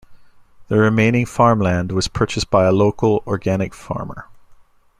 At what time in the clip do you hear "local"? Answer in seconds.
2.71-3.21